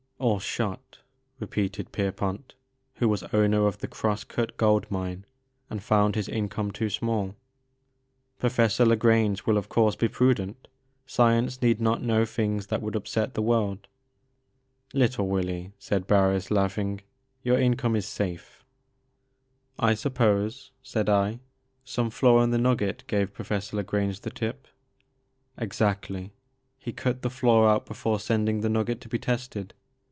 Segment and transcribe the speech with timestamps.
[0.21, 0.99] '* Or shot,"
[1.39, 2.53] repeated Pierpont,
[2.97, 5.25] who was owner of the Cross Cut Gold Mine
[5.67, 7.35] and found his income too small;
[8.37, 10.67] Professor I^a Grange will of course be prudent;—
[11.07, 13.87] ^science need not know things that would upset the world
[14.93, 17.01] I "Little Willy," said Barris laughing,
[17.41, 18.63] your income is safe."
[19.79, 19.89] Tlie Maker of Moons.
[19.89, 21.39] 9 •* I suppose," said I,"
[21.83, 24.67] some flaw in the nugget gave Professor ta Grange the tip."
[25.57, 26.31] Exactly.
[26.77, 29.73] He cut the flaw out before sending the nugget to be tested.